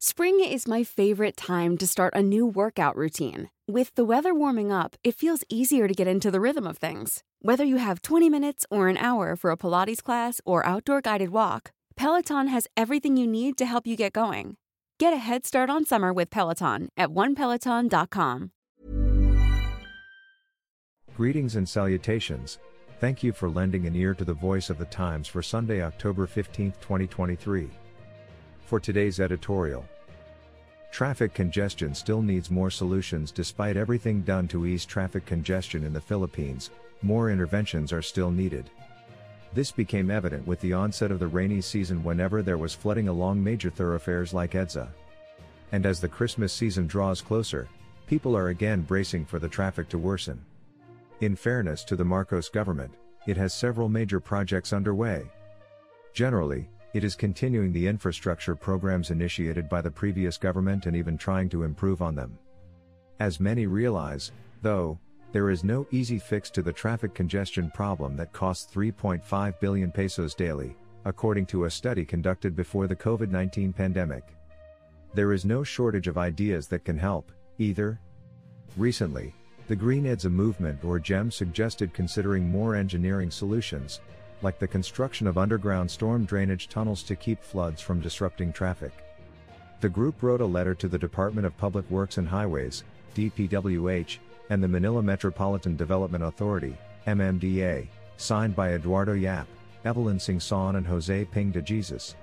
Spring 0.00 0.38
is 0.38 0.68
my 0.68 0.84
favorite 0.84 1.36
time 1.36 1.76
to 1.76 1.84
start 1.84 2.14
a 2.14 2.22
new 2.22 2.46
workout 2.46 2.94
routine. 2.94 3.50
With 3.66 3.92
the 3.96 4.04
weather 4.04 4.32
warming 4.32 4.70
up, 4.70 4.94
it 5.02 5.16
feels 5.16 5.42
easier 5.48 5.88
to 5.88 5.92
get 5.92 6.06
into 6.06 6.30
the 6.30 6.40
rhythm 6.40 6.68
of 6.68 6.78
things. 6.78 7.24
Whether 7.42 7.64
you 7.64 7.78
have 7.78 8.02
20 8.02 8.30
minutes 8.30 8.64
or 8.70 8.86
an 8.86 8.96
hour 8.96 9.34
for 9.34 9.50
a 9.50 9.56
Pilates 9.56 10.00
class 10.00 10.40
or 10.44 10.64
outdoor 10.64 11.00
guided 11.00 11.30
walk, 11.30 11.72
Peloton 11.96 12.46
has 12.46 12.68
everything 12.76 13.16
you 13.16 13.26
need 13.26 13.58
to 13.58 13.66
help 13.66 13.88
you 13.88 13.96
get 13.96 14.12
going. 14.12 14.56
Get 15.00 15.12
a 15.12 15.16
head 15.16 15.44
start 15.44 15.68
on 15.68 15.84
summer 15.84 16.12
with 16.12 16.30
Peloton 16.30 16.90
at 16.96 17.08
onepeloton.com. 17.08 18.52
Greetings 21.16 21.56
and 21.56 21.68
salutations. 21.68 22.60
Thank 23.00 23.24
you 23.24 23.32
for 23.32 23.50
lending 23.50 23.84
an 23.88 23.96
ear 23.96 24.14
to 24.14 24.24
the 24.24 24.32
voice 24.32 24.70
of 24.70 24.78
the 24.78 24.84
Times 24.84 25.26
for 25.26 25.42
Sunday, 25.42 25.82
October 25.82 26.28
15, 26.28 26.70
2023. 26.80 27.68
For 28.68 28.78
today's 28.78 29.18
editorial, 29.18 29.82
Traffic 30.92 31.32
congestion 31.32 31.94
still 31.94 32.20
needs 32.20 32.50
more 32.50 32.70
solutions 32.70 33.32
despite 33.32 33.78
everything 33.78 34.20
done 34.20 34.46
to 34.48 34.66
ease 34.66 34.84
traffic 34.84 35.24
congestion 35.24 35.84
in 35.84 35.94
the 35.94 36.00
Philippines, 36.02 36.68
more 37.00 37.30
interventions 37.30 37.94
are 37.94 38.02
still 38.02 38.30
needed. 38.30 38.68
This 39.54 39.72
became 39.72 40.10
evident 40.10 40.46
with 40.46 40.60
the 40.60 40.74
onset 40.74 41.10
of 41.10 41.18
the 41.18 41.28
rainy 41.28 41.62
season 41.62 42.04
whenever 42.04 42.42
there 42.42 42.58
was 42.58 42.74
flooding 42.74 43.08
along 43.08 43.42
major 43.42 43.70
thoroughfares 43.70 44.34
like 44.34 44.52
EDSA. 44.52 44.88
And 45.72 45.86
as 45.86 45.98
the 45.98 46.06
Christmas 46.06 46.52
season 46.52 46.86
draws 46.86 47.22
closer, 47.22 47.68
people 48.06 48.36
are 48.36 48.48
again 48.48 48.82
bracing 48.82 49.24
for 49.24 49.38
the 49.38 49.48
traffic 49.48 49.88
to 49.88 49.96
worsen. 49.96 50.44
In 51.22 51.36
fairness 51.36 51.84
to 51.84 51.96
the 51.96 52.04
Marcos 52.04 52.50
government, 52.50 52.92
it 53.26 53.38
has 53.38 53.54
several 53.54 53.88
major 53.88 54.20
projects 54.20 54.74
underway. 54.74 55.24
Generally, 56.12 56.68
it 56.94 57.04
is 57.04 57.14
continuing 57.14 57.72
the 57.72 57.86
infrastructure 57.86 58.54
programs 58.54 59.10
initiated 59.10 59.68
by 59.68 59.80
the 59.80 59.90
previous 59.90 60.38
government 60.38 60.86
and 60.86 60.96
even 60.96 61.18
trying 61.18 61.48
to 61.50 61.64
improve 61.64 62.00
on 62.00 62.14
them. 62.14 62.38
As 63.20 63.40
many 63.40 63.66
realize, 63.66 64.32
though, 64.62 64.98
there 65.32 65.50
is 65.50 65.64
no 65.64 65.86
easy 65.90 66.18
fix 66.18 66.48
to 66.50 66.62
the 66.62 66.72
traffic 66.72 67.14
congestion 67.14 67.70
problem 67.74 68.16
that 68.16 68.32
costs 68.32 68.72
3.5 68.74 69.60
billion 69.60 69.92
pesos 69.92 70.34
daily, 70.34 70.74
according 71.04 71.44
to 71.46 71.64
a 71.64 71.70
study 71.70 72.04
conducted 72.04 72.56
before 72.56 72.86
the 72.86 72.96
COVID 72.96 73.30
19 73.30 73.72
pandemic. 73.72 74.24
There 75.14 75.32
is 75.32 75.44
no 75.44 75.62
shortage 75.62 76.08
of 76.08 76.16
ideas 76.16 76.68
that 76.68 76.84
can 76.84 76.96
help, 76.96 77.32
either. 77.58 78.00
Recently, 78.76 79.34
the 79.66 79.76
Green 79.76 80.04
EDSA 80.04 80.30
movement 80.30 80.82
or 80.82 80.98
GEM 80.98 81.30
suggested 81.30 81.92
considering 81.92 82.48
more 82.48 82.74
engineering 82.74 83.30
solutions, 83.30 84.00
like 84.42 84.58
the 84.58 84.68
construction 84.68 85.26
of 85.26 85.38
underground 85.38 85.90
storm 85.90 86.24
drainage 86.24 86.68
tunnels 86.68 87.02
to 87.04 87.16
keep 87.16 87.42
floods 87.42 87.80
from 87.80 88.00
disrupting 88.00 88.52
traffic. 88.52 88.92
The 89.80 89.88
group 89.88 90.22
wrote 90.22 90.40
a 90.40 90.46
letter 90.46 90.74
to 90.74 90.88
the 90.88 90.98
Department 90.98 91.46
of 91.46 91.56
Public 91.56 91.88
Works 91.90 92.18
and 92.18 92.28
Highways, 92.28 92.84
DPWH, 93.14 94.18
and 94.50 94.62
the 94.62 94.68
Manila 94.68 95.02
Metropolitan 95.02 95.76
Development 95.76 96.24
Authority, 96.24 96.76
MMDA, 97.06 97.86
signed 98.16 98.56
by 98.56 98.72
Eduardo 98.72 99.12
Yap, 99.12 99.46
Evelyn 99.84 100.18
Singson 100.18 100.76
and 100.76 100.86
Jose 100.86 101.24
Ping 101.26 101.50
de 101.50 101.62
Jesus. 101.62 102.16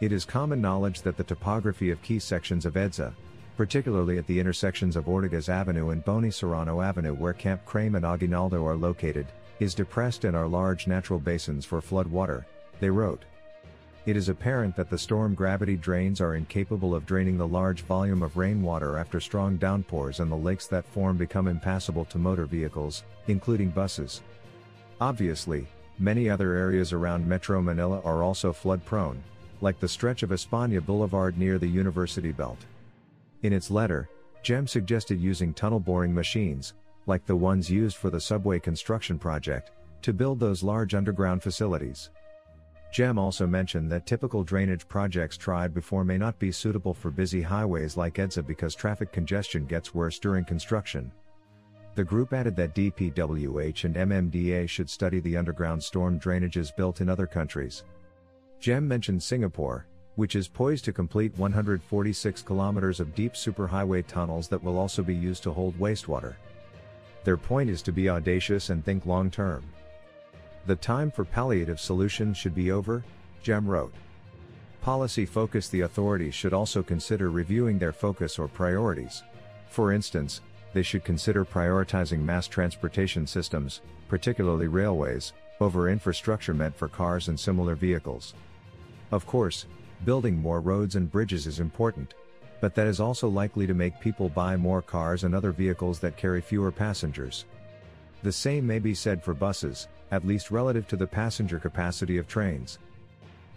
It 0.00 0.12
is 0.12 0.24
common 0.24 0.60
knowledge 0.60 1.02
that 1.02 1.16
the 1.16 1.24
topography 1.24 1.90
of 1.90 2.02
key 2.02 2.18
sections 2.18 2.64
of 2.64 2.74
EDSA, 2.74 3.12
particularly 3.58 4.18
at 4.18 4.26
the 4.28 4.38
intersections 4.38 4.94
of 4.94 5.06
Ortigas 5.06 5.48
Avenue 5.48 5.90
and 5.90 6.04
Boni 6.04 6.30
Serrano 6.30 6.80
Avenue 6.80 7.12
where 7.12 7.32
Camp 7.32 7.64
Crame 7.66 7.96
and 7.96 8.04
Aguinaldo 8.04 8.64
are 8.64 8.76
located, 8.76 9.26
is 9.58 9.74
depressed 9.74 10.22
and 10.22 10.36
are 10.36 10.46
large 10.46 10.86
natural 10.86 11.18
basins 11.18 11.64
for 11.64 11.80
flood 11.80 12.06
water, 12.06 12.46
they 12.78 12.88
wrote. 12.88 13.24
It 14.06 14.16
is 14.16 14.28
apparent 14.28 14.76
that 14.76 14.88
the 14.88 14.96
storm 14.96 15.34
gravity 15.34 15.76
drains 15.76 16.20
are 16.20 16.36
incapable 16.36 16.94
of 16.94 17.04
draining 17.04 17.36
the 17.36 17.48
large 17.48 17.82
volume 17.82 18.22
of 18.22 18.36
rainwater 18.36 18.96
after 18.96 19.18
strong 19.18 19.56
downpours 19.56 20.20
and 20.20 20.30
the 20.30 20.36
lakes 20.36 20.68
that 20.68 20.86
form 20.86 21.16
become 21.16 21.48
impassable 21.48 22.04
to 22.04 22.18
motor 22.18 22.46
vehicles, 22.46 23.02
including 23.26 23.70
buses. 23.70 24.22
Obviously, 25.00 25.66
many 25.98 26.30
other 26.30 26.52
areas 26.54 26.92
around 26.92 27.26
Metro 27.26 27.60
Manila 27.60 28.00
are 28.04 28.22
also 28.22 28.52
flood 28.52 28.84
prone, 28.84 29.20
like 29.62 29.80
the 29.80 29.88
stretch 29.88 30.22
of 30.22 30.30
España 30.30 30.80
Boulevard 30.80 31.36
near 31.36 31.58
the 31.58 31.66
University 31.66 32.30
Belt. 32.30 32.58
In 33.42 33.52
its 33.52 33.70
letter, 33.70 34.08
GEM 34.42 34.66
suggested 34.66 35.20
using 35.20 35.54
tunnel 35.54 35.80
boring 35.80 36.14
machines, 36.14 36.74
like 37.06 37.24
the 37.24 37.36
ones 37.36 37.70
used 37.70 37.96
for 37.96 38.10
the 38.10 38.20
subway 38.20 38.58
construction 38.58 39.18
project, 39.18 39.70
to 40.02 40.12
build 40.12 40.40
those 40.40 40.62
large 40.62 40.94
underground 40.94 41.42
facilities. 41.42 42.10
GEM 42.92 43.18
also 43.18 43.46
mentioned 43.46 43.90
that 43.90 44.06
typical 44.06 44.42
drainage 44.42 44.88
projects 44.88 45.36
tried 45.36 45.74
before 45.74 46.04
may 46.04 46.16
not 46.16 46.38
be 46.38 46.50
suitable 46.50 46.94
for 46.94 47.10
busy 47.10 47.42
highways 47.42 47.96
like 47.96 48.14
EDSA 48.14 48.46
because 48.46 48.74
traffic 48.74 49.12
congestion 49.12 49.66
gets 49.66 49.94
worse 49.94 50.18
during 50.18 50.44
construction. 50.44 51.12
The 51.96 52.04
group 52.04 52.32
added 52.32 52.54
that 52.56 52.74
DPWH 52.76 53.84
and 53.84 53.96
MMDA 53.96 54.68
should 54.68 54.88
study 54.88 55.18
the 55.20 55.36
underground 55.36 55.82
storm 55.82 56.18
drainages 56.18 56.74
built 56.74 57.00
in 57.00 57.08
other 57.08 57.26
countries. 57.26 57.82
GEM 58.60 58.86
mentioned 58.86 59.20
Singapore, 59.20 59.87
which 60.18 60.34
is 60.34 60.48
poised 60.48 60.84
to 60.84 60.92
complete 60.92 61.32
146 61.38 62.42
kilometers 62.42 62.98
of 62.98 63.14
deep 63.14 63.34
superhighway 63.34 64.04
tunnels 64.04 64.48
that 64.48 64.60
will 64.60 64.76
also 64.76 65.00
be 65.00 65.14
used 65.14 65.44
to 65.44 65.52
hold 65.52 65.78
wastewater. 65.78 66.34
Their 67.22 67.36
point 67.36 67.70
is 67.70 67.82
to 67.82 67.92
be 67.92 68.10
audacious 68.10 68.70
and 68.70 68.84
think 68.84 69.06
long 69.06 69.30
term. 69.30 69.62
The 70.66 70.74
time 70.74 71.12
for 71.12 71.24
palliative 71.24 71.78
solutions 71.78 72.36
should 72.36 72.52
be 72.56 72.72
over, 72.72 73.04
Gem 73.44 73.64
wrote. 73.64 73.94
Policy 74.82 75.24
focus 75.24 75.68
The 75.68 75.82
authorities 75.82 76.34
should 76.34 76.52
also 76.52 76.82
consider 76.82 77.30
reviewing 77.30 77.78
their 77.78 77.92
focus 77.92 78.40
or 78.40 78.48
priorities. 78.48 79.22
For 79.68 79.92
instance, 79.92 80.40
they 80.72 80.82
should 80.82 81.04
consider 81.04 81.44
prioritizing 81.44 82.18
mass 82.18 82.48
transportation 82.48 83.24
systems, 83.24 83.82
particularly 84.08 84.66
railways, 84.66 85.32
over 85.60 85.88
infrastructure 85.88 86.54
meant 86.54 86.74
for 86.74 86.88
cars 86.88 87.28
and 87.28 87.38
similar 87.38 87.76
vehicles. 87.76 88.34
Of 89.12 89.24
course, 89.24 89.66
building 90.04 90.36
more 90.36 90.60
roads 90.60 90.96
and 90.96 91.10
bridges 91.10 91.46
is 91.46 91.60
important, 91.60 92.14
but 92.60 92.74
that 92.74 92.86
is 92.86 93.00
also 93.00 93.28
likely 93.28 93.66
to 93.66 93.74
make 93.74 94.00
people 94.00 94.28
buy 94.28 94.56
more 94.56 94.82
cars 94.82 95.24
and 95.24 95.34
other 95.34 95.52
vehicles 95.52 95.98
that 96.00 96.16
carry 96.16 96.40
fewer 96.40 96.72
passengers. 96.72 97.44
The 98.22 98.32
same 98.32 98.66
may 98.66 98.78
be 98.78 98.94
said 98.94 99.22
for 99.22 99.34
buses, 99.34 99.88
at 100.10 100.26
least 100.26 100.50
relative 100.50 100.88
to 100.88 100.96
the 100.96 101.06
passenger 101.06 101.58
capacity 101.58 102.18
of 102.18 102.26
trains. 102.26 102.78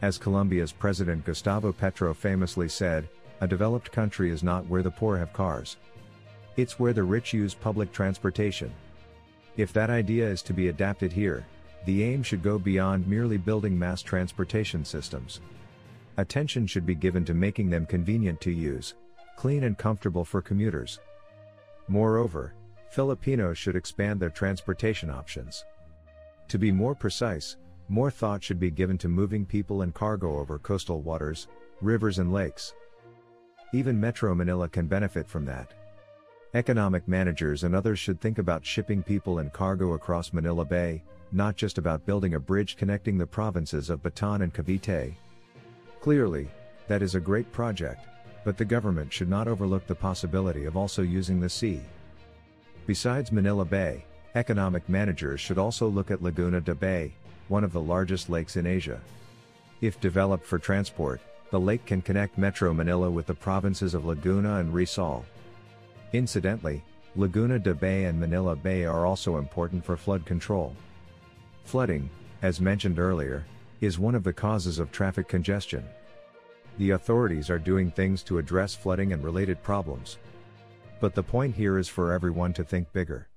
As 0.01 0.17
Colombia's 0.17 0.71
President 0.71 1.25
Gustavo 1.25 1.71
Petro 1.71 2.13
famously 2.13 2.69
said, 2.69 3.07
a 3.39 3.47
developed 3.47 3.91
country 3.91 4.29
is 4.29 4.43
not 4.43 4.67
where 4.67 4.83
the 4.83 4.91
poor 4.91 5.17
have 5.17 5.33
cars. 5.33 5.77
It's 6.57 6.79
where 6.79 6.93
the 6.93 7.03
rich 7.03 7.33
use 7.33 7.53
public 7.53 7.91
transportation. 7.91 8.71
If 9.57 9.73
that 9.73 9.89
idea 9.89 10.27
is 10.27 10.41
to 10.43 10.53
be 10.53 10.67
adapted 10.67 11.11
here, 11.11 11.45
the 11.85 12.03
aim 12.03 12.21
should 12.21 12.43
go 12.43 12.59
beyond 12.59 13.07
merely 13.07 13.37
building 13.37 13.77
mass 13.77 14.01
transportation 14.01 14.85
systems. 14.85 15.41
Attention 16.21 16.67
should 16.67 16.85
be 16.85 16.93
given 16.93 17.25
to 17.25 17.33
making 17.33 17.71
them 17.71 17.83
convenient 17.83 18.39
to 18.41 18.51
use, 18.51 18.93
clean 19.37 19.63
and 19.63 19.75
comfortable 19.75 20.23
for 20.23 20.39
commuters. 20.39 20.99
Moreover, 21.87 22.53
Filipinos 22.91 23.57
should 23.57 23.75
expand 23.75 24.19
their 24.19 24.29
transportation 24.29 25.09
options. 25.09 25.65
To 26.49 26.59
be 26.59 26.71
more 26.71 26.93
precise, 26.93 27.57
more 27.89 28.11
thought 28.11 28.43
should 28.43 28.59
be 28.59 28.69
given 28.69 28.99
to 28.99 29.09
moving 29.09 29.47
people 29.47 29.81
and 29.81 29.95
cargo 29.95 30.37
over 30.37 30.59
coastal 30.59 31.01
waters, 31.01 31.47
rivers 31.81 32.19
and 32.19 32.31
lakes. 32.31 32.75
Even 33.73 33.99
Metro 33.99 34.35
Manila 34.35 34.69
can 34.69 34.85
benefit 34.85 35.27
from 35.27 35.43
that. 35.45 35.73
Economic 36.53 37.07
managers 37.07 37.63
and 37.63 37.73
others 37.73 37.97
should 37.97 38.21
think 38.21 38.37
about 38.37 38.63
shipping 38.63 39.01
people 39.01 39.39
and 39.39 39.51
cargo 39.51 39.93
across 39.93 40.33
Manila 40.33 40.65
Bay, 40.65 41.01
not 41.31 41.55
just 41.55 41.79
about 41.79 42.05
building 42.05 42.35
a 42.35 42.39
bridge 42.39 42.77
connecting 42.77 43.17
the 43.17 43.25
provinces 43.25 43.89
of 43.89 44.03
Bataan 44.03 44.43
and 44.43 44.53
Cavite, 44.53 45.15
Clearly, 46.01 46.49
that 46.87 47.03
is 47.03 47.13
a 47.13 47.19
great 47.19 47.51
project, 47.51 48.07
but 48.43 48.57
the 48.57 48.65
government 48.65 49.13
should 49.13 49.29
not 49.29 49.47
overlook 49.47 49.85
the 49.85 49.93
possibility 49.93 50.65
of 50.65 50.75
also 50.75 51.03
using 51.03 51.39
the 51.39 51.49
sea. 51.49 51.79
Besides 52.87 53.31
Manila 53.31 53.65
Bay, 53.65 54.03
economic 54.33 54.89
managers 54.89 55.39
should 55.39 55.59
also 55.59 55.87
look 55.87 56.09
at 56.09 56.23
Laguna 56.23 56.59
de 56.59 56.73
Bay, 56.73 57.13
one 57.49 57.63
of 57.63 57.71
the 57.71 57.79
largest 57.79 58.29
lakes 58.29 58.55
in 58.55 58.65
Asia. 58.65 58.99
If 59.81 60.01
developed 60.01 60.45
for 60.45 60.57
transport, 60.57 61.21
the 61.51 61.59
lake 61.59 61.85
can 61.85 62.01
connect 62.01 62.35
Metro 62.35 62.73
Manila 62.73 63.11
with 63.11 63.27
the 63.27 63.35
provinces 63.35 63.93
of 63.93 64.05
Laguna 64.05 64.55
and 64.55 64.73
Rizal. 64.73 65.23
Incidentally, 66.13 66.81
Laguna 67.15 67.59
de 67.59 67.75
Bay 67.75 68.05
and 68.05 68.19
Manila 68.19 68.55
Bay 68.55 68.85
are 68.85 69.05
also 69.05 69.37
important 69.37 69.85
for 69.85 69.95
flood 69.95 70.25
control. 70.25 70.75
Flooding, 71.63 72.09
as 72.41 72.59
mentioned 72.59 72.97
earlier, 72.97 73.45
is 73.81 73.99
one 73.99 74.15
of 74.15 74.23
the 74.23 74.31
causes 74.31 74.79
of 74.79 74.91
traffic 74.91 75.27
congestion. 75.27 75.83
The 76.77 76.91
authorities 76.91 77.49
are 77.49 77.59
doing 77.59 77.91
things 77.91 78.23
to 78.23 78.37
address 78.37 78.75
flooding 78.75 79.11
and 79.11 79.23
related 79.23 79.61
problems. 79.61 80.17
But 80.99 81.15
the 81.15 81.23
point 81.23 81.55
here 81.55 81.77
is 81.77 81.89
for 81.89 82.13
everyone 82.13 82.53
to 82.53 82.63
think 82.63 82.93
bigger. 82.93 83.27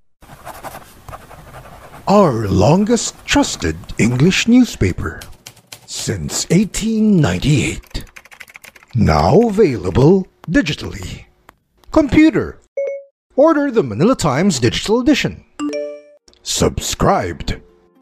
Our 2.07 2.47
longest 2.47 3.25
trusted 3.25 3.77
English 3.99 4.47
newspaper 4.47 5.21
since 5.87 6.47
1898. 6.51 8.05
Now 8.95 9.41
available 9.49 10.29
digitally. 10.47 11.25
Computer. 11.91 12.61
Order 13.37 13.71
the 13.71 13.83
Manila 13.83 14.15
Times 14.15 14.61
Digital 14.61 15.01
Edition. 15.01 15.45
Subscribed. 16.43 17.61